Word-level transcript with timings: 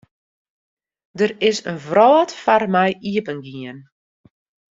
Der 1.19 1.31
is 1.49 1.57
in 1.71 1.77
wrâld 1.89 2.31
foar 2.41 2.63
my 2.73 2.87
iepengien. 3.09 3.79